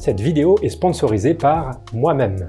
[0.00, 2.48] Cette vidéo est sponsorisée par moi-même.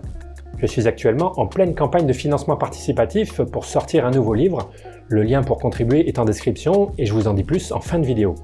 [0.57, 4.71] Je suis actuellement en pleine campagne de financement participatif pour sortir un nouveau livre.
[5.09, 7.99] Le lien pour contribuer est en description et je vous en dis plus en fin
[7.99, 8.35] de vidéo.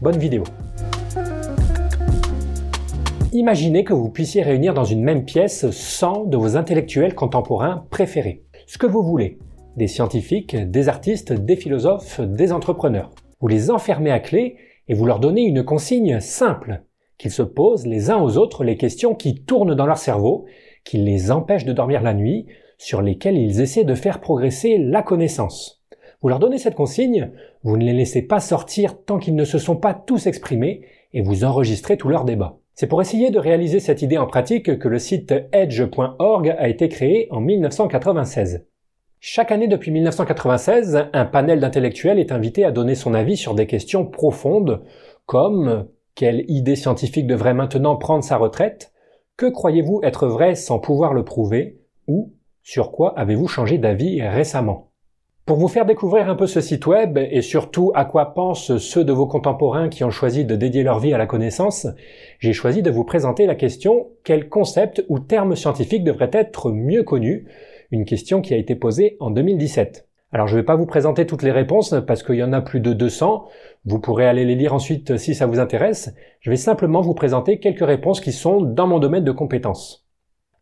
[0.00, 0.44] Bonne vidéo
[3.32, 8.44] Imaginez que vous puissiez réunir dans une même pièce 100 de vos intellectuels contemporains préférés.
[8.68, 9.40] Ce que vous voulez.
[9.76, 13.10] Des scientifiques, des artistes, des philosophes, des entrepreneurs.
[13.40, 14.54] Vous les enfermez à clé
[14.86, 16.84] et vous leur donnez une consigne simple,
[17.22, 20.44] qu'ils se posent les uns aux autres les questions qui tournent dans leur cerveau,
[20.82, 22.46] qui les empêchent de dormir la nuit,
[22.78, 25.84] sur lesquelles ils essaient de faire progresser la connaissance.
[26.20, 27.30] Vous leur donnez cette consigne,
[27.62, 31.22] vous ne les laissez pas sortir tant qu'ils ne se sont pas tous exprimés et
[31.22, 32.58] vous enregistrez tous leurs débats.
[32.74, 36.88] C'est pour essayer de réaliser cette idée en pratique que le site edge.org a été
[36.88, 38.66] créé en 1996.
[39.20, 43.68] Chaque année depuis 1996, un panel d'intellectuels est invité à donner son avis sur des
[43.68, 44.82] questions profondes
[45.26, 48.92] comme quelle idée scientifique devrait maintenant prendre sa retraite?
[49.36, 51.80] Que croyez-vous être vrai sans pouvoir le prouver?
[52.06, 54.90] Ou sur quoi avez-vous changé d'avis récemment?
[55.46, 59.04] Pour vous faire découvrir un peu ce site web et surtout à quoi pensent ceux
[59.04, 61.88] de vos contemporains qui ont choisi de dédier leur vie à la connaissance,
[62.38, 67.02] j'ai choisi de vous présenter la question quel concept ou terme scientifique devrait être mieux
[67.02, 67.48] connu?
[67.90, 70.08] Une question qui a été posée en 2017.
[70.32, 72.62] Alors je ne vais pas vous présenter toutes les réponses parce qu'il y en a
[72.62, 73.44] plus de 200.
[73.84, 76.14] Vous pourrez aller les lire ensuite si ça vous intéresse.
[76.40, 80.06] Je vais simplement vous présenter quelques réponses qui sont dans mon domaine de compétences.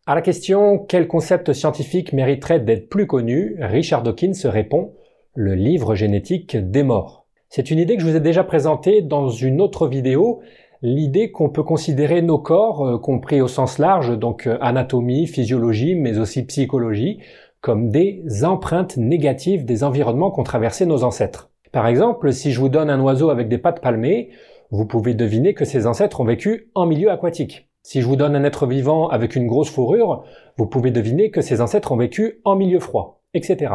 [0.05, 4.93] À la question quel concept scientifique mériterait d'être plus connu, Richard Dawkins répond
[5.35, 7.25] le livre génétique des morts.
[7.47, 10.41] C'est une idée que je vous ai déjà présentée dans une autre vidéo,
[10.81, 15.95] l'idée qu'on peut considérer nos corps, euh, compris au sens large, donc euh, anatomie, physiologie,
[15.95, 17.19] mais aussi psychologie,
[17.61, 21.51] comme des empreintes négatives des environnements qu'ont traversé nos ancêtres.
[21.71, 24.31] Par exemple, si je vous donne un oiseau avec des pattes palmées,
[24.71, 27.69] vous pouvez deviner que ses ancêtres ont vécu en milieu aquatique.
[27.83, 30.23] Si je vous donne un être vivant avec une grosse fourrure,
[30.57, 33.73] vous pouvez deviner que ses ancêtres ont vécu en milieu froid, etc.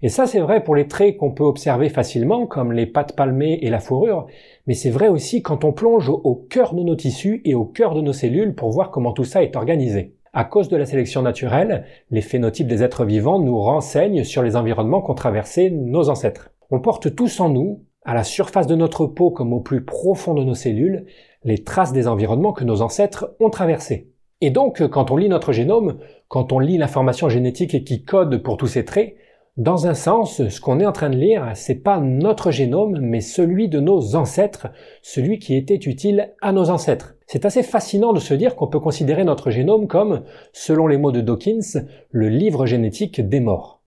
[0.00, 3.58] Et ça c'est vrai pour les traits qu'on peut observer facilement, comme les pattes palmées
[3.62, 4.26] et la fourrure,
[4.66, 7.94] mais c'est vrai aussi quand on plonge au cœur de nos tissus et au cœur
[7.94, 10.14] de nos cellules pour voir comment tout ça est organisé.
[10.32, 14.56] À cause de la sélection naturelle, les phénotypes des êtres vivants nous renseignent sur les
[14.56, 16.50] environnements qu'ont traversés nos ancêtres.
[16.70, 20.34] On porte tous en nous, à la surface de notre peau comme au plus profond
[20.34, 21.06] de nos cellules,
[21.44, 24.10] les traces des environnements que nos ancêtres ont traversés.
[24.40, 28.56] Et donc, quand on lit notre génome, quand on lit l'information génétique qui code pour
[28.56, 29.16] tous ces traits,
[29.58, 33.20] dans un sens, ce qu'on est en train de lire, c'est pas notre génome, mais
[33.20, 34.68] celui de nos ancêtres,
[35.02, 37.16] celui qui était utile à nos ancêtres.
[37.26, 41.10] C'est assez fascinant de se dire qu'on peut considérer notre génome comme, selon les mots
[41.10, 43.82] de Dawkins, le livre génétique des morts.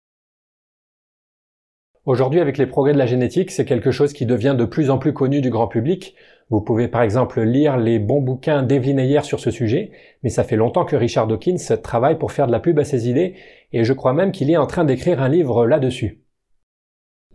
[2.04, 4.98] Aujourd'hui, avec les progrès de la génétique, c'est quelque chose qui devient de plus en
[4.98, 6.16] plus connu du grand public.
[6.52, 9.92] Vous pouvez par exemple lire les bons bouquins d'Evelyn Ayer sur ce sujet,
[10.22, 13.10] mais ça fait longtemps que Richard Dawkins travaille pour faire de la pub à ses
[13.10, 13.36] idées,
[13.72, 16.20] et je crois même qu'il est en train d'écrire un livre là-dessus.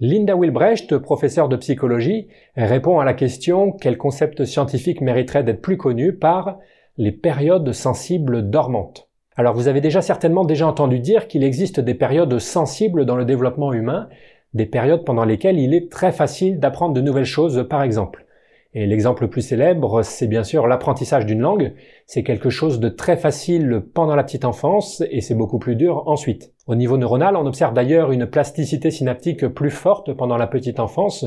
[0.00, 5.78] Linda Wilbrecht, professeure de psychologie, répond à la question quel concept scientifique mériterait d'être plus
[5.78, 6.58] connu par
[6.98, 9.08] les périodes sensibles dormantes?
[9.34, 13.24] Alors vous avez déjà certainement déjà entendu dire qu'il existe des périodes sensibles dans le
[13.24, 14.10] développement humain,
[14.52, 18.25] des périodes pendant lesquelles il est très facile d'apprendre de nouvelles choses par exemple.
[18.78, 21.72] Et l'exemple le plus célèbre, c'est bien sûr l'apprentissage d'une langue.
[22.04, 26.02] C'est quelque chose de très facile pendant la petite enfance et c'est beaucoup plus dur
[26.04, 26.52] ensuite.
[26.66, 31.24] Au niveau neuronal, on observe d'ailleurs une plasticité synaptique plus forte pendant la petite enfance,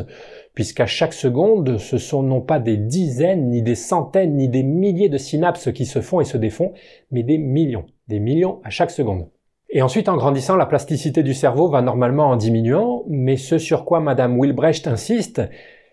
[0.54, 5.10] puisqu'à chaque seconde, ce sont non pas des dizaines, ni des centaines, ni des milliers
[5.10, 6.74] de synapses qui se font et se défont,
[7.10, 9.28] mais des millions, des millions à chaque seconde.
[9.72, 13.86] Et ensuite, en grandissant, la plasticité du cerveau va normalement en diminuant, mais ce sur
[13.86, 15.42] quoi Madame Wilbrecht insiste,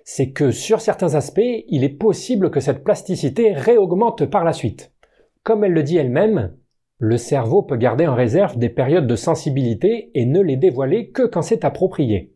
[0.09, 4.93] c'est que sur certains aspects, il est possible que cette plasticité réaugmente par la suite.
[5.43, 6.57] Comme elle le dit elle-même,
[6.99, 11.25] le cerveau peut garder en réserve des périodes de sensibilité et ne les dévoiler que
[11.25, 12.33] quand c'est approprié.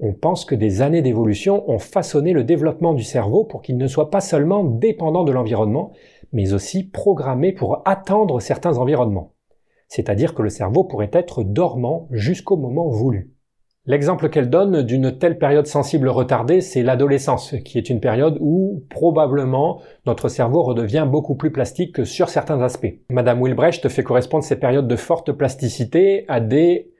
[0.00, 3.86] On pense que des années d'évolution ont façonné le développement du cerveau pour qu'il ne
[3.86, 5.92] soit pas seulement dépendant de l'environnement,
[6.32, 9.34] mais aussi programmé pour attendre certains environnements
[9.90, 13.34] c'est-à-dire que le cerveau pourrait être dormant jusqu'au moment voulu.
[13.86, 18.84] L'exemple qu'elle donne d'une telle période sensible retardée, c'est l'adolescence, qui est une période où
[18.90, 22.92] probablement notre cerveau redevient beaucoup plus plastique que sur certains aspects.
[23.08, 26.92] Madame Wilbrecht fait correspondre ces périodes de forte plasticité à des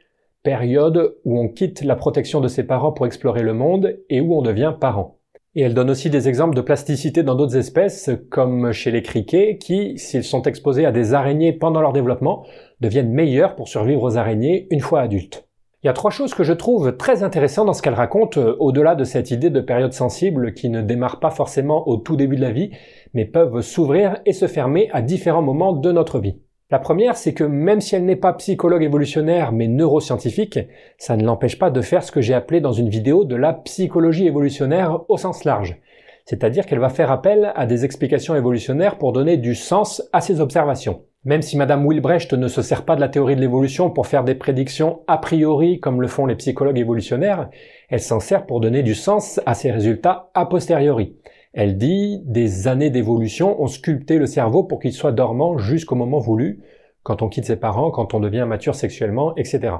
[0.42, 4.34] périodes où on quitte la protection de ses parents pour explorer le monde et où
[4.34, 5.18] on devient parent.
[5.54, 9.58] Et elle donne aussi des exemples de plasticité dans d'autres espèces, comme chez les criquets,
[9.58, 12.46] qui, s'ils sont exposés à des araignées pendant leur développement,
[12.80, 15.49] deviennent meilleurs pour survivre aux araignées une fois adultes.
[15.82, 18.54] Il y a trois choses que je trouve très intéressantes dans ce qu'elle raconte, euh,
[18.58, 22.36] au-delà de cette idée de période sensible qui ne démarre pas forcément au tout début
[22.36, 22.70] de la vie,
[23.14, 26.38] mais peuvent s'ouvrir et se fermer à différents moments de notre vie.
[26.70, 30.58] La première, c'est que même si elle n'est pas psychologue évolutionnaire mais neuroscientifique,
[30.98, 33.54] ça ne l'empêche pas de faire ce que j'ai appelé dans une vidéo de la
[33.54, 35.80] psychologie évolutionnaire au sens large.
[36.26, 40.42] C'est-à-dire qu'elle va faire appel à des explications évolutionnaires pour donner du sens à ses
[40.42, 41.00] observations.
[41.24, 44.24] Même si Madame Wilbrecht ne se sert pas de la théorie de l'évolution pour faire
[44.24, 47.50] des prédictions a priori comme le font les psychologues évolutionnaires,
[47.90, 51.18] elle s'en sert pour donner du sens à ses résultats a posteriori.
[51.52, 56.20] Elle dit des années d'évolution ont sculpté le cerveau pour qu'il soit dormant jusqu'au moment
[56.20, 56.62] voulu,
[57.02, 59.74] quand on quitte ses parents, quand on devient mature sexuellement, etc.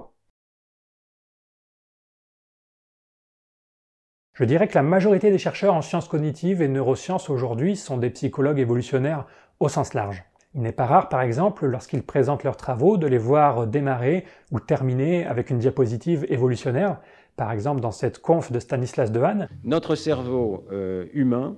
[4.34, 8.10] Je dirais que la majorité des chercheurs en sciences cognitives et neurosciences aujourd'hui sont des
[8.10, 9.26] psychologues évolutionnaires
[9.58, 10.29] au sens large.
[10.54, 14.58] Il n'est pas rare, par exemple, lorsqu'ils présentent leurs travaux, de les voir démarrer ou
[14.58, 17.00] terminer avec une diapositive évolutionnaire,
[17.36, 19.48] par exemple dans cette conf de Stanislas Dehaene.
[19.62, 21.56] Notre cerveau euh, humain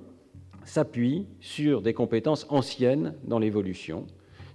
[0.63, 4.05] s'appuie sur des compétences anciennes dans l'évolution.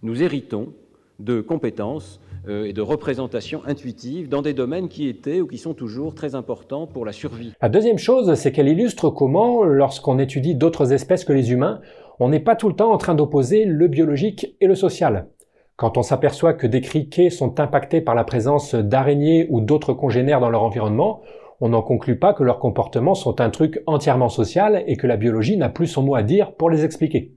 [0.04, 0.72] Nous héritons
[1.18, 5.74] de compétences euh, et de représentations intuitives dans des domaines qui étaient ou qui sont
[5.74, 7.54] toujours très importants pour la survie.
[7.60, 11.80] La deuxième chose, c'est qu'elle illustre comment, lorsqu'on étudie d'autres espèces que les humains,
[12.20, 15.28] on n'est pas tout le temps en train d'opposer le biologique et le social.
[15.76, 20.40] Quand on s'aperçoit que des criquets sont impactés par la présence d'araignées ou d'autres congénères
[20.40, 21.22] dans leur environnement,
[21.60, 25.16] on n'en conclut pas que leurs comportements sont un truc entièrement social et que la
[25.16, 27.32] biologie n'a plus son mot à dire pour les expliquer.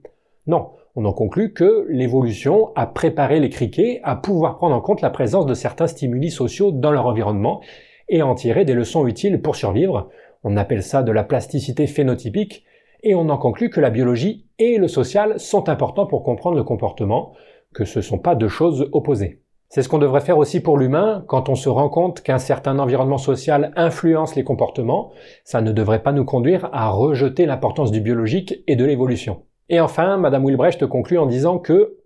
[0.46, 5.00] Non, on en conclut que l'évolution a préparé les criquets à pouvoir prendre en compte
[5.00, 7.60] la présence de certains stimuli sociaux dans leur environnement
[8.08, 10.10] et à en tirer des leçons utiles pour survivre.
[10.44, 12.64] On appelle ça de la plasticité phénotypique
[13.02, 16.64] et on en conclut que la biologie et le social sont importants pour comprendre le
[16.64, 17.32] comportement,
[17.74, 19.40] que ce ne sont pas deux choses opposées.
[19.68, 22.78] C'est ce qu'on devrait faire aussi pour l'humain quand on se rend compte qu'un certain
[22.78, 25.12] environnement social influence les comportements,
[25.44, 29.44] ça ne devrait pas nous conduire à rejeter l'importance du biologique et de l'évolution.
[29.70, 31.96] Et enfin, Madame Wilbrecht conclut en disant que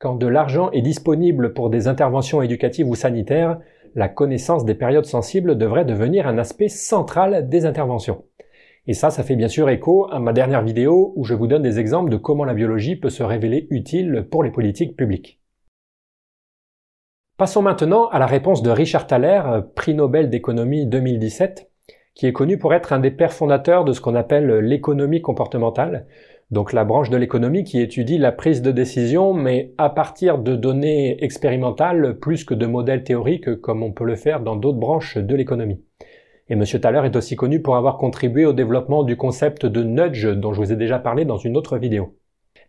[0.00, 3.60] quand de l'argent est disponible pour des interventions éducatives ou sanitaires,
[3.94, 8.24] la connaissance des périodes sensibles devrait devenir un aspect central des interventions.
[8.88, 11.60] Et ça, ça fait bien sûr écho à ma dernière vidéo où je vous donne
[11.60, 15.42] des exemples de comment la biologie peut se révéler utile pour les politiques publiques.
[17.36, 19.42] Passons maintenant à la réponse de Richard Thaler,
[19.76, 21.70] prix Nobel d'économie 2017,
[22.14, 26.06] qui est connu pour être un des pères fondateurs de ce qu'on appelle l'économie comportementale,
[26.50, 30.56] donc la branche de l'économie qui étudie la prise de décision, mais à partir de
[30.56, 35.18] données expérimentales plus que de modèles théoriques comme on peut le faire dans d'autres branches
[35.18, 35.84] de l'économie.
[36.50, 36.64] Et M.
[36.64, 40.60] Thaler est aussi connu pour avoir contribué au développement du concept de nudge dont je
[40.60, 42.16] vous ai déjà parlé dans une autre vidéo.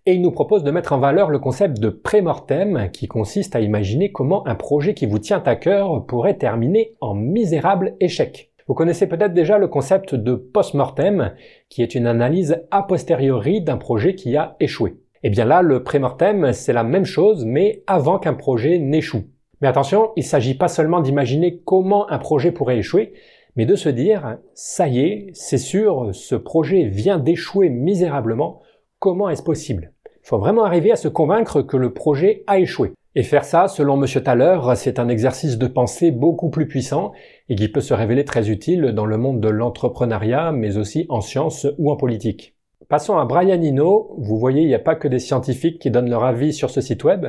[0.06, 3.62] Et il nous propose de mettre en valeur le concept de pré-mortem qui consiste à
[3.62, 8.52] imaginer comment un projet qui vous tient à cœur pourrait terminer en misérable échec.
[8.68, 11.34] Vous connaissez peut-être déjà le concept de post-mortem
[11.70, 14.92] qui est une analyse a posteriori d'un projet qui a échoué.
[15.22, 19.24] Et eh bien là, le pré-mortem, c'est la même chose mais avant qu'un projet n'échoue.
[19.62, 23.14] Mais attention, il ne s'agit pas seulement d'imaginer comment un projet pourrait échouer,
[23.56, 28.62] mais de se dire, ça y est, c'est sûr, ce projet vient d'échouer misérablement,
[29.00, 29.92] comment est-ce possible?
[30.06, 32.94] Il faut vraiment arriver à se convaincre que le projet a échoué.
[33.16, 34.22] Et faire ça, selon M.
[34.22, 37.12] Thaler, c'est un exercice de pensée beaucoup plus puissant
[37.50, 41.20] et qui peut se révéler très utile dans le monde de l'entrepreneuriat, mais aussi en
[41.20, 42.56] sciences ou en politique.
[42.88, 44.16] Passons à Brian Eno.
[44.20, 46.82] Vous voyez, il n'y a pas que des scientifiques qui donnent leur avis sur ce
[46.82, 47.26] site web.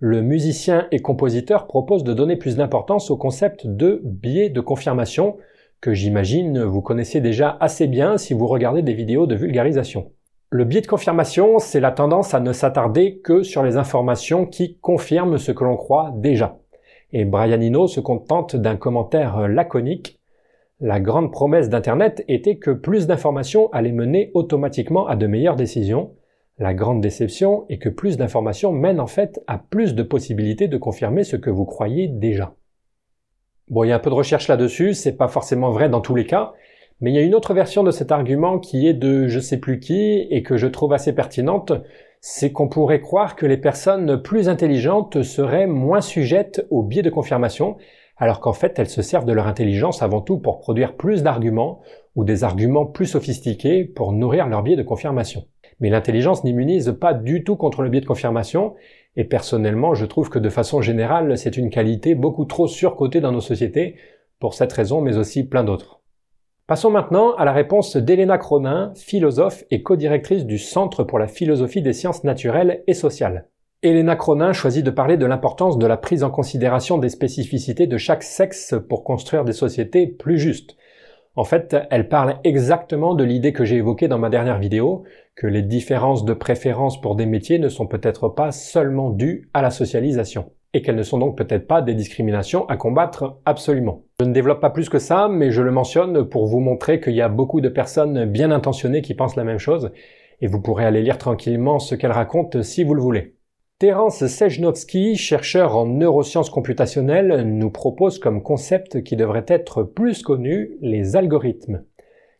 [0.00, 5.36] Le musicien et compositeur propose de donner plus d'importance au concept de biais de confirmation,
[5.82, 10.12] que j'imagine vous connaissez déjà assez bien si vous regardez des vidéos de vulgarisation.
[10.48, 14.78] Le biais de confirmation, c'est la tendance à ne s'attarder que sur les informations qui
[14.78, 16.60] confirment ce que l'on croit déjà.
[17.12, 20.20] Et Brian Eno se contente d'un commentaire laconique.
[20.78, 26.12] La grande promesse d'Internet était que plus d'informations allaient mener automatiquement à de meilleures décisions.
[26.58, 30.78] La grande déception est que plus d'informations mènent en fait à plus de possibilités de
[30.78, 32.54] confirmer ce que vous croyez déjà.
[33.72, 36.14] Bon, il y a un peu de recherche là-dessus, c'est pas forcément vrai dans tous
[36.14, 36.52] les cas,
[37.00, 39.56] mais il y a une autre version de cet argument qui est de je sais
[39.56, 41.72] plus qui et que je trouve assez pertinente,
[42.20, 47.08] c'est qu'on pourrait croire que les personnes plus intelligentes seraient moins sujettes au biais de
[47.08, 47.78] confirmation,
[48.18, 51.80] alors qu'en fait elles se servent de leur intelligence avant tout pour produire plus d'arguments
[52.14, 55.46] ou des arguments plus sophistiqués pour nourrir leur biais de confirmation.
[55.80, 58.74] Mais l'intelligence n'immunise pas du tout contre le biais de confirmation,
[59.16, 63.32] et personnellement, je trouve que de façon générale, c'est une qualité beaucoup trop surcotée dans
[63.32, 63.96] nos sociétés,
[64.40, 66.00] pour cette raison, mais aussi plein d'autres.
[66.66, 71.82] Passons maintenant à la réponse d'Elena Cronin, philosophe et codirectrice du Centre pour la philosophie
[71.82, 73.48] des sciences naturelles et sociales.
[73.82, 77.98] Elena Cronin choisit de parler de l'importance de la prise en considération des spécificités de
[77.98, 80.76] chaque sexe pour construire des sociétés plus justes.
[81.34, 85.46] En fait, elle parle exactement de l'idée que j'ai évoquée dans ma dernière vidéo, que
[85.46, 89.70] les différences de préférence pour des métiers ne sont peut-être pas seulement dues à la
[89.70, 94.02] socialisation, et qu'elles ne sont donc peut-être pas des discriminations à combattre absolument.
[94.20, 97.14] Je ne développe pas plus que ça, mais je le mentionne pour vous montrer qu'il
[97.14, 99.90] y a beaucoup de personnes bien intentionnées qui pensent la même chose,
[100.42, 103.36] et vous pourrez aller lire tranquillement ce qu'elle raconte si vous le voulez.
[103.82, 110.78] Terence Sejnowski, chercheur en neurosciences computationnelles, nous propose comme concept qui devrait être plus connu
[110.80, 111.82] les algorithmes.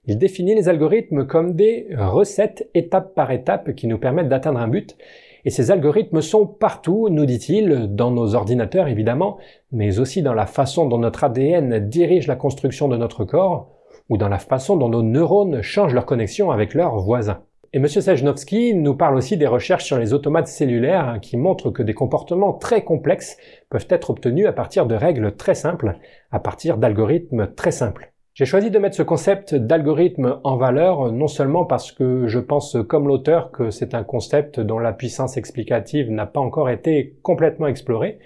[0.05, 4.69] Il définit les algorithmes comme des recettes étape par étape qui nous permettent d'atteindre un
[4.69, 4.97] but,
[5.45, 9.39] et ces algorithmes sont partout, nous dit-il, dans nos ordinateurs évidemment,
[9.73, 13.69] mais aussi dans la façon dont notre ADN dirige la construction de notre corps,
[14.09, 17.43] ou dans la façon dont nos neurones changent leur connexion avec leurs voisins.
[17.75, 17.89] Et M.
[17.89, 21.95] Sajnowski nous parle aussi des recherches sur les automates cellulaires hein, qui montrent que des
[21.95, 23.39] comportements très complexes
[23.71, 25.97] peuvent être obtenus à partir de règles très simples,
[26.31, 28.13] à partir d'algorithmes très simples.
[28.35, 32.77] J'ai choisi de mettre ce concept d'algorithme en valeur non seulement parce que je pense
[32.89, 37.69] comme l'auteur que c'est un concept dont la puissance explicative n'a pas encore été complètement
[37.69, 38.19] explorée,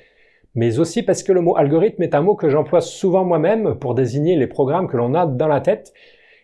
[0.56, 3.94] mais aussi parce que le mot algorithme est un mot que j'emploie souvent moi-même pour
[3.94, 5.92] désigner les programmes que l'on a dans la tête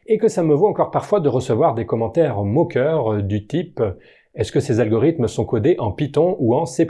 [0.07, 3.81] et que ça me vaut encore parfois de recevoir des commentaires moqueurs euh, du type
[4.35, 6.89] est-ce que ces algorithmes sont codés en Python ou en C++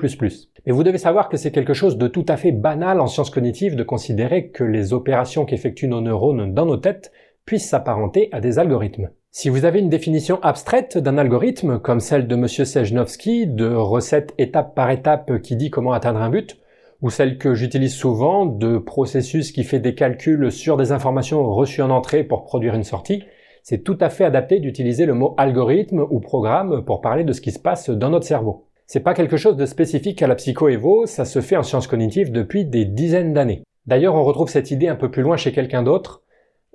[0.65, 3.31] Mais vous devez savoir que c'est quelque chose de tout à fait banal en sciences
[3.31, 7.11] cognitives de considérer que les opérations qu'effectuent nos neurones dans nos têtes
[7.45, 9.11] puissent s'apparenter à des algorithmes.
[9.33, 12.47] Si vous avez une définition abstraite d'un algorithme, comme celle de M.
[12.47, 16.59] Sejnowski, de recette étape par étape qui dit comment atteindre un but,
[17.03, 21.83] ou celle que j'utilise souvent de processus qui fait des calculs sur des informations reçues
[21.83, 23.25] en entrée pour produire une sortie,
[23.65, 27.41] c'est tout à fait adapté d'utiliser le mot algorithme ou programme pour parler de ce
[27.41, 28.67] qui se passe dans notre cerveau.
[28.87, 32.31] C'est pas quelque chose de spécifique à la psycho-évo, ça se fait en sciences cognitives
[32.31, 33.63] depuis des dizaines d'années.
[33.87, 36.23] D'ailleurs, on retrouve cette idée un peu plus loin chez quelqu'un d'autre,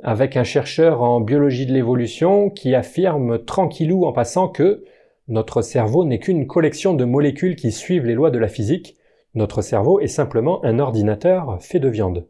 [0.03, 4.83] avec un chercheur en biologie de l'évolution qui affirme tranquillou en passant que
[5.27, 8.96] notre cerveau n'est qu'une collection de molécules qui suivent les lois de la physique,
[9.37, 12.25] notre cerveau est simplement un ordinateur fait de viande.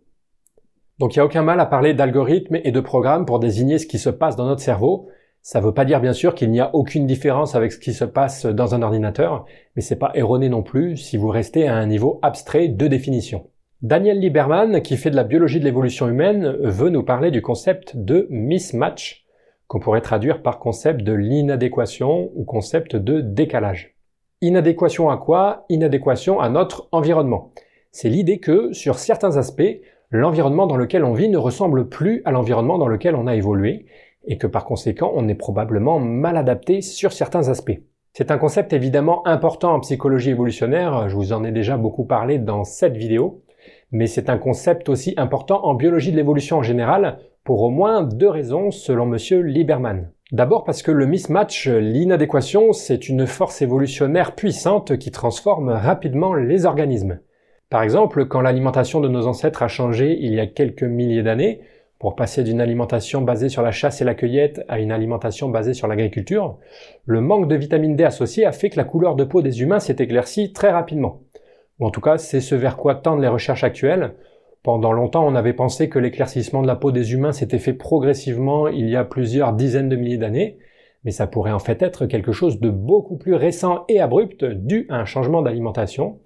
[0.99, 3.87] Donc il n'y a aucun mal à parler d'algorithmes et de programmes pour désigner ce
[3.87, 5.07] qui se passe dans notre cerveau.
[5.41, 7.93] Ça ne veut pas dire bien sûr qu'il n'y a aucune différence avec ce qui
[7.93, 9.45] se passe dans un ordinateur,
[9.75, 13.47] mais c'est pas erroné non plus si vous restez à un niveau abstrait de définition.
[13.81, 17.95] Daniel Lieberman, qui fait de la biologie de l'évolution humaine, veut nous parler du concept
[17.95, 19.25] de mismatch,
[19.67, 23.96] qu'on pourrait traduire par concept de l'inadéquation ou concept de décalage.
[24.41, 25.65] Inadéquation à quoi?
[25.67, 27.49] Inadéquation à notre environnement.
[27.91, 32.29] C'est l'idée que, sur certains aspects, l'environnement dans lequel on vit ne ressemble plus à
[32.29, 33.87] l'environnement dans lequel on a évolué,
[34.27, 37.79] et que par conséquent on est probablement mal adapté sur certains aspects.
[38.13, 42.37] C'est un concept évidemment important en psychologie évolutionnaire, je vous en ai déjà beaucoup parlé
[42.37, 43.41] dans cette vidéo,
[43.91, 48.03] mais c'est un concept aussi important en biologie de l'évolution en général, pour au moins
[48.03, 49.41] deux raisons selon M.
[49.41, 50.11] Lieberman.
[50.33, 56.65] D'abord parce que le mismatch, l'inadéquation, c'est une force évolutionnaire puissante qui transforme rapidement les
[56.65, 57.19] organismes.
[57.69, 61.61] Par exemple, quand l'alimentation de nos ancêtres a changé il y a quelques milliers d'années,
[61.99, 65.73] pour passer d'une alimentation basée sur la chasse et la cueillette à une alimentation basée
[65.73, 66.57] sur l'agriculture,
[67.05, 69.79] le manque de vitamine D associé a fait que la couleur de peau des humains
[69.79, 71.21] s'est éclaircie très rapidement.
[71.79, 74.13] Ou en tout cas, c'est ce vers quoi tendent les recherches actuelles,
[74.63, 78.67] pendant longtemps, on avait pensé que l'éclaircissement de la peau des humains s'était fait progressivement
[78.67, 80.57] il y a plusieurs dizaines de milliers d'années,
[81.03, 84.87] mais ça pourrait en fait être quelque chose de beaucoup plus récent et abrupt dû
[84.89, 86.19] à un changement d'alimentation,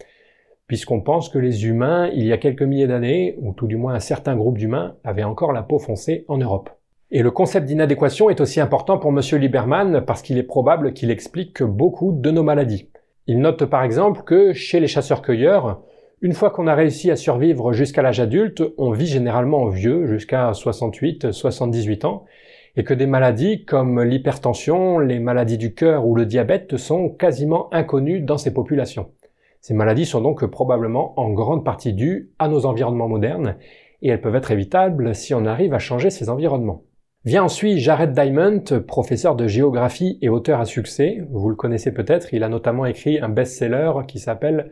[0.67, 3.93] puisqu'on pense que les humains, il y a quelques milliers d'années, ou tout du moins
[3.93, 6.69] un certain groupe d'humains, avaient encore la peau foncée en Europe.
[7.11, 9.19] Et le concept d'inadéquation est aussi important pour M.
[9.37, 12.89] Lieberman parce qu'il est probable qu'il explique beaucoup de nos maladies.
[13.27, 15.81] Il note par exemple que chez les chasseurs-cueilleurs,
[16.21, 20.53] une fois qu'on a réussi à survivre jusqu'à l'âge adulte, on vit généralement vieux, jusqu'à
[20.53, 22.25] 68, 78 ans,
[22.77, 27.73] et que des maladies comme l'hypertension, les maladies du cœur ou le diabète sont quasiment
[27.73, 29.09] inconnues dans ces populations.
[29.61, 33.55] Ces maladies sont donc probablement en grande partie dues à nos environnements modernes,
[34.03, 36.83] et elles peuvent être évitables si on arrive à changer ces environnements.
[37.25, 41.21] Vient ensuite Jared Diamond, professeur de géographie et auteur à succès.
[41.31, 44.71] Vous le connaissez peut-être, il a notamment écrit un best-seller qui s'appelle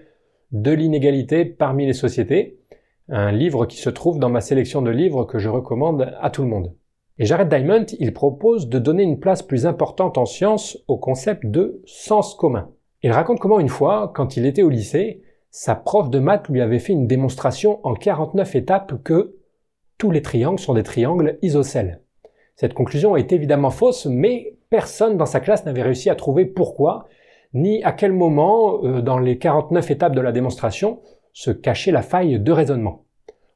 [0.51, 2.59] de l'inégalité parmi les sociétés,
[3.07, 6.43] un livre qui se trouve dans ma sélection de livres que je recommande à tout
[6.43, 6.73] le monde.
[7.17, 11.45] Et Jared Diamond, il propose de donner une place plus importante en science au concept
[11.45, 12.69] de sens commun.
[13.03, 16.61] Il raconte comment une fois, quand il était au lycée, sa prof de maths lui
[16.61, 19.35] avait fait une démonstration en 49 étapes que
[19.97, 22.01] tous les triangles sont des triangles isocèles.
[22.55, 27.07] Cette conclusion est évidemment fausse, mais personne dans sa classe n'avait réussi à trouver pourquoi,
[27.53, 30.99] ni à quel moment, euh, dans les 49 étapes de la démonstration,
[31.33, 33.05] se cachait la faille de raisonnement.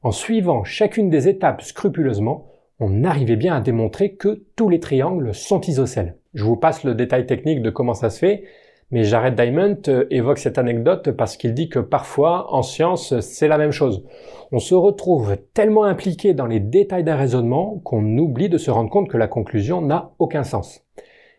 [0.02, 2.46] En suivant chacune des étapes scrupuleusement,
[2.80, 6.16] on arrivait bien à démontrer que tous les triangles sont isocèles.
[6.34, 8.44] Je vous passe le détail technique de comment ça se fait,
[8.90, 13.48] mais Jared Diamond euh, évoque cette anecdote parce qu'il dit que parfois, en science, c'est
[13.48, 14.04] la même chose.
[14.52, 18.90] On se retrouve tellement impliqué dans les détails d'un raisonnement qu'on oublie de se rendre
[18.90, 20.84] compte que la conclusion n'a aucun sens.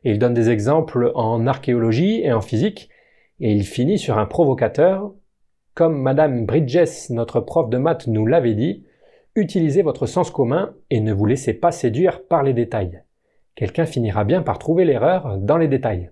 [0.06, 2.90] Il donne des exemples en archéologie et en physique,
[3.40, 5.12] et il finit sur un provocateur.
[5.74, 8.86] Comme Madame Bridges, notre prof de maths, nous l'avait dit,
[9.36, 13.02] utilisez votre sens commun et ne vous laissez pas séduire par les détails.
[13.56, 16.12] Quelqu'un finira bien par trouver l'erreur dans les détails.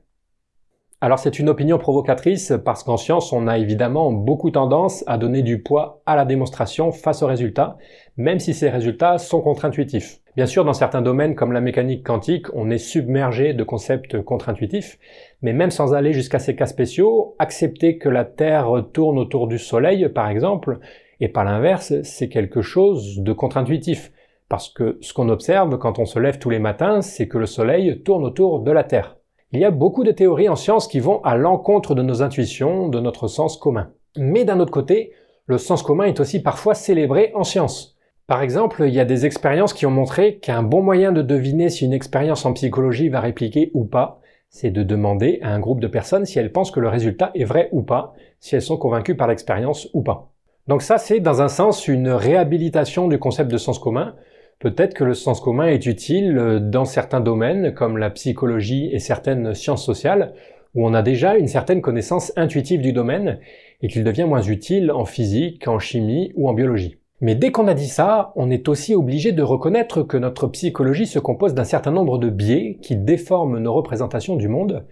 [1.03, 5.41] Alors c'est une opinion provocatrice parce qu'en science, on a évidemment beaucoup tendance à donner
[5.41, 7.75] du poids à la démonstration face aux résultats,
[8.15, 10.21] même si ces résultats sont contre-intuitifs.
[10.37, 14.97] Bien sûr, dans certains domaines comme la mécanique quantique, on est submergé de concepts contre-intuitifs,
[15.41, 19.59] mais même sans aller jusqu'à ces cas spéciaux, accepter que la Terre tourne autour du
[19.59, 20.79] Soleil, par exemple,
[21.19, 24.13] et pas l'inverse, c'est quelque chose de contre-intuitif.
[24.47, 27.45] Parce que ce qu'on observe quand on se lève tous les matins, c'est que le
[27.45, 29.17] Soleil tourne autour de la Terre.
[29.55, 32.87] Il y a beaucoup de théories en science qui vont à l'encontre de nos intuitions,
[32.87, 33.91] de notre sens commun.
[34.17, 35.11] Mais d'un autre côté,
[35.45, 37.95] le sens commun est aussi parfois célébré en science.
[38.25, 41.69] Par exemple, il y a des expériences qui ont montré qu'un bon moyen de deviner
[41.69, 45.81] si une expérience en psychologie va répliquer ou pas, c'est de demander à un groupe
[45.81, 48.77] de personnes si elles pensent que le résultat est vrai ou pas, si elles sont
[48.77, 50.31] convaincues par l'expérience ou pas.
[50.67, 54.15] Donc ça, c'est dans un sens une réhabilitation du concept de sens commun,
[54.63, 58.99] Peut-être que le sens commun est utile euh, dans certains domaines comme la psychologie et
[58.99, 60.33] certaines sciences sociales
[60.73, 63.39] où on a déjà une certaine connaissance intuitive du domaine
[63.81, 66.95] et qu'il devient moins utile en physique, en chimie ou en biologie.
[67.19, 71.07] Mais dès qu'on a dit ça, on est aussi obligé de reconnaître que notre psychologie
[71.07, 74.85] se compose d'un certain nombre de biais qui déforment nos représentations du monde.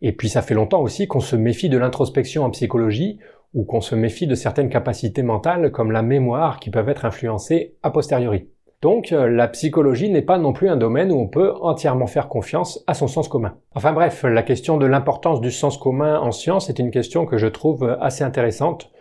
[0.00, 3.18] Et puis ça fait longtemps aussi qu'on se méfie de l'introspection en psychologie
[3.52, 7.74] ou qu'on se méfie de certaines capacités mentales comme la mémoire qui peuvent être influencées
[7.82, 8.48] a posteriori.
[8.84, 12.28] Donc euh, la psychologie n'est pas non plus un domaine où on peut entièrement faire
[12.28, 13.56] confiance à son sens commun.
[13.74, 17.38] Enfin bref, la question de l'importance du sens commun en science est une question que
[17.38, 18.92] je trouve assez intéressante.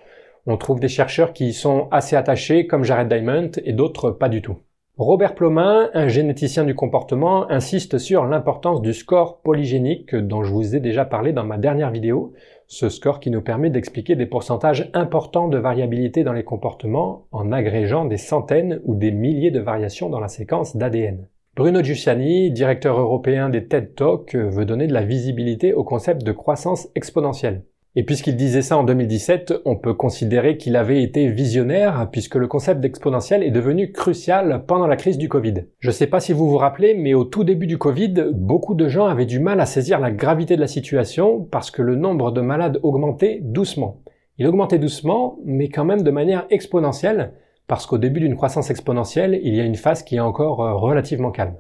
[0.46, 4.30] On trouve des chercheurs qui y sont assez attachés, comme Jared Diamond, et d'autres pas
[4.30, 4.56] du tout.
[5.00, 10.76] Robert Plomin, un généticien du comportement, insiste sur l'importance du score polygénique dont je vous
[10.76, 12.34] ai déjà parlé dans ma dernière vidéo,
[12.68, 17.52] ce score qui nous permet d'expliquer des pourcentages importants de variabilité dans les comportements en
[17.52, 21.28] agrégeant des centaines ou des milliers de variations dans la séquence d'ADN.
[21.56, 26.32] Bruno Giussiani, directeur européen des TED Talks, veut donner de la visibilité au concept de
[26.32, 27.64] croissance exponentielle.
[27.96, 32.48] Et puisqu'il disait ça en 2017, on peut considérer qu'il avait été visionnaire puisque le
[32.48, 35.66] concept d'exponentiel est devenu crucial pendant la crise du Covid.
[35.78, 38.88] Je sais pas si vous vous rappelez, mais au tout début du Covid, beaucoup de
[38.88, 42.32] gens avaient du mal à saisir la gravité de la situation parce que le nombre
[42.32, 44.02] de malades augmentait doucement.
[44.40, 47.34] Il augmentait doucement, mais quand même de manière exponentielle,
[47.68, 50.74] parce qu'au début d'une croissance exponentielle, il y a une phase qui est encore euh,
[50.74, 51.58] relativement calme.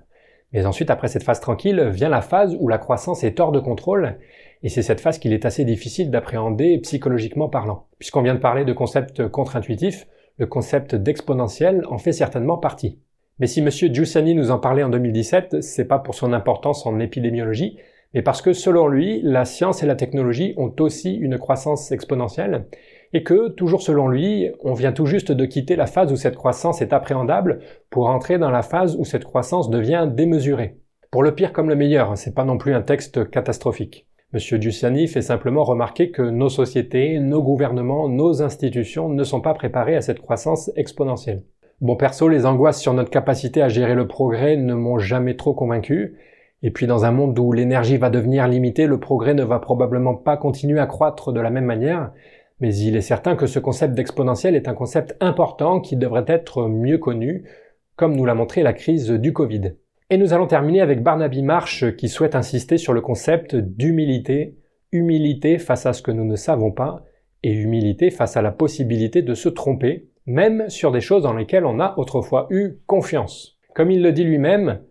[0.54, 3.60] Mais ensuite, après cette phase tranquille, vient la phase où la croissance est hors de
[3.60, 4.18] contrôle
[4.62, 7.88] et c'est cette phase qu'il est assez difficile d'appréhender psychologiquement parlant.
[8.00, 13.00] Puisqu'on vient de parler de concepts contre-intuitifs, le concept d'exponentiel en fait certainement partie.
[13.39, 17.00] Mais si Monsieur Giussani nous en parlait en 2017, c'est pas pour son importance en
[17.00, 17.78] épidémiologie,
[18.13, 22.68] mais parce que selon lui, la science et la technologie ont aussi une croissance exponentielle,
[23.13, 26.36] et que, toujours selon lui, on vient tout juste de quitter la phase où cette
[26.36, 30.78] croissance est appréhendable pour entrer dans la phase où cette croissance devient démesurée.
[31.12, 34.08] Pour le pire comme le meilleur, c'est pas non plus un texte catastrophique.
[34.34, 39.54] Monsieur Giussani fait simplement remarquer que nos sociétés, nos gouvernements, nos institutions ne sont pas
[39.54, 41.43] préparés à cette croissance exponentielle.
[41.82, 45.54] Bon perso, les angoisses sur notre capacité à gérer le progrès ne m'ont jamais trop
[45.54, 46.17] convaincu.
[46.63, 50.15] Et puis dans un monde où l'énergie va devenir limitée, le progrès ne va probablement
[50.15, 52.12] pas continuer à croître de la même manière.
[52.60, 56.68] Mais il est certain que ce concept d'exponentiel est un concept important qui devrait être
[56.68, 57.50] mieux connu,
[57.96, 59.74] comme nous l'a montré la crise du Covid.
[60.10, 64.58] Et nous allons terminer avec Barnaby Marsh qui souhaite insister sur le concept d'humilité,
[64.92, 67.04] humilité face à ce que nous ne savons pas
[67.42, 71.66] et humilité face à la possibilité de se tromper, même sur des choses dans lesquelles
[71.66, 73.58] on a autrefois eu confiance.
[73.76, 74.82] Comme il le dit lui-même,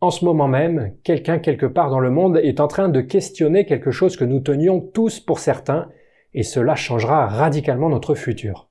[0.00, 3.66] en ce moment même, quelqu'un quelque part dans le monde est en train de questionner
[3.66, 5.88] quelque chose que nous tenions tous pour certains,
[6.34, 8.68] et cela changera radicalement notre futur.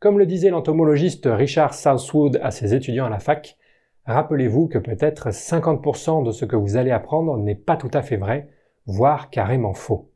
[0.00, 3.56] Comme le disait l'entomologiste Richard Southwood à ses étudiants à la fac,
[4.04, 8.16] rappelez-vous que peut-être 50% de ce que vous allez apprendre n'est pas tout à fait
[8.16, 8.48] vrai,
[8.86, 10.12] voire carrément faux.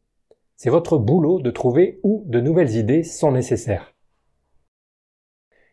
[0.56, 3.92] C'est votre boulot de trouver où de nouvelles idées sont nécessaires.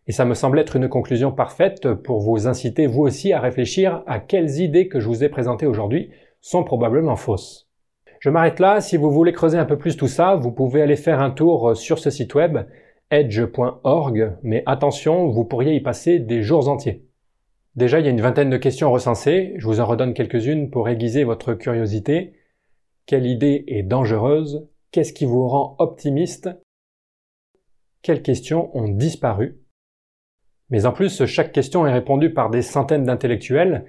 [0.08, 4.04] Et ça me semble être une conclusion parfaite pour vous inciter vous aussi à réfléchir
[4.08, 6.10] à quelles idées que je vous ai présentées aujourd'hui
[6.42, 7.69] sont probablement fausses.
[8.20, 10.98] Je m'arrête là, si vous voulez creuser un peu plus tout ça, vous pouvez aller
[10.98, 12.60] faire un tour sur ce site web
[13.12, 17.06] edge.org, mais attention, vous pourriez y passer des jours entiers.
[17.76, 20.90] Déjà, il y a une vingtaine de questions recensées, je vous en redonne quelques-unes pour
[20.90, 22.34] aiguiser votre curiosité.
[23.06, 24.68] Quelle idée est dangereuse?
[24.92, 26.50] Qu'est-ce qui vous rend optimiste?
[28.02, 29.60] Quelles questions ont disparu?
[30.70, 33.86] Mais en plus, chaque question est répondue par des centaines d'intellectuels,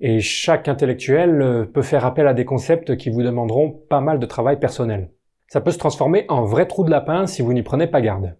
[0.00, 4.26] et chaque intellectuel peut faire appel à des concepts qui vous demanderont pas mal de
[4.26, 5.10] travail personnel.
[5.48, 8.36] Ça peut se transformer en vrai trou de lapin si vous n'y prenez pas garde.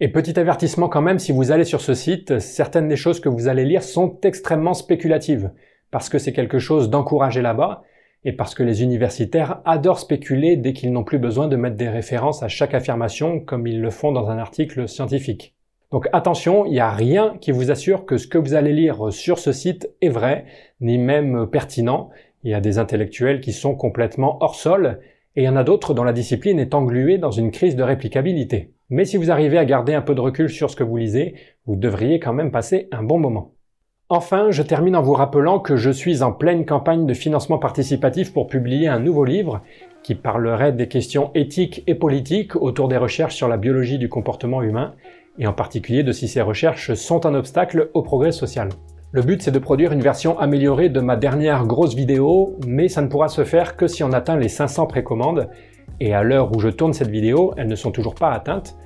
[0.00, 3.28] Et petit avertissement quand même, si vous allez sur ce site, certaines des choses que
[3.28, 5.52] vous allez lire sont extrêmement spéculatives,
[5.92, 7.82] parce que c'est quelque chose d'encouragé là-bas,
[8.24, 11.88] et parce que les universitaires adorent spéculer dès qu'ils n'ont plus besoin de mettre des
[11.88, 15.53] références à chaque affirmation comme ils le font dans un article scientifique.
[15.94, 19.12] Donc attention, il n'y a rien qui vous assure que ce que vous allez lire
[19.12, 20.44] sur ce site est vrai,
[20.80, 22.10] ni même pertinent.
[22.42, 24.98] Il y a des intellectuels qui sont complètement hors sol,
[25.36, 27.84] et il y en a d'autres dont la discipline est engluée dans une crise de
[27.84, 28.72] réplicabilité.
[28.90, 31.36] Mais si vous arrivez à garder un peu de recul sur ce que vous lisez,
[31.64, 33.52] vous devriez quand même passer un bon moment.
[34.08, 38.32] Enfin, je termine en vous rappelant que je suis en pleine campagne de financement participatif
[38.32, 39.62] pour publier un nouveau livre
[40.02, 44.60] qui parlerait des questions éthiques et politiques autour des recherches sur la biologie du comportement
[44.60, 44.96] humain,
[45.38, 48.68] et en particulier de si ces recherches sont un obstacle au progrès social.
[49.12, 53.00] Le but c'est de produire une version améliorée de ma dernière grosse vidéo, mais ça
[53.00, 55.48] ne pourra se faire que si on atteint les 500 précommandes,
[56.00, 58.76] et à l'heure où je tourne cette vidéo, elles ne sont toujours pas atteintes.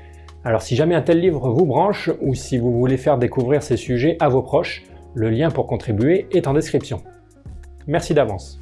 [0.44, 3.76] Alors si jamais un tel livre vous branche, ou si vous voulez faire découvrir ces
[3.76, 4.84] sujets à vos proches,
[5.14, 7.00] le lien pour contribuer est en description.
[7.86, 8.58] Merci d'avance.